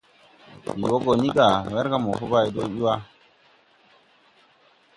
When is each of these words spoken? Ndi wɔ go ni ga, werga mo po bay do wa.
Ndi 0.77 0.85
wɔ 0.91 0.97
go 1.03 1.11
ni 1.21 1.29
ga, 1.35 1.47
werga 1.73 1.97
mo 2.03 2.11
po 2.19 2.25
bay 2.31 2.47
do 2.55 2.61
wa. 2.83 2.93